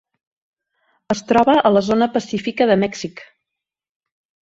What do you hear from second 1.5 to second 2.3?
a la zona